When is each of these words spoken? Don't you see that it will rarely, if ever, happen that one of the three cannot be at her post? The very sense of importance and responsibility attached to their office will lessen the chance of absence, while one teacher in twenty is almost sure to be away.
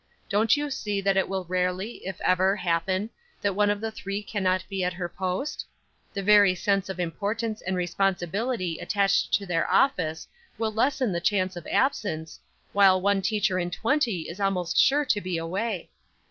Don't 0.29 0.57
you 0.57 0.71
see 0.71 0.99
that 0.99 1.15
it 1.15 1.29
will 1.29 1.45
rarely, 1.45 2.03
if 2.07 2.19
ever, 2.21 2.55
happen 2.55 3.11
that 3.39 3.53
one 3.53 3.69
of 3.69 3.79
the 3.79 3.91
three 3.91 4.23
cannot 4.23 4.67
be 4.67 4.83
at 4.83 4.93
her 4.93 5.07
post? 5.07 5.63
The 6.11 6.23
very 6.23 6.55
sense 6.55 6.89
of 6.89 6.99
importance 6.99 7.61
and 7.61 7.75
responsibility 7.77 8.79
attached 8.79 9.31
to 9.35 9.45
their 9.45 9.69
office 9.69 10.27
will 10.57 10.71
lessen 10.73 11.11
the 11.11 11.21
chance 11.21 11.55
of 11.55 11.67
absence, 11.67 12.39
while 12.73 12.99
one 12.99 13.21
teacher 13.21 13.59
in 13.59 13.69
twenty 13.69 14.21
is 14.27 14.39
almost 14.39 14.75
sure 14.75 15.05
to 15.05 15.21
be 15.21 15.37
away. 15.37 15.91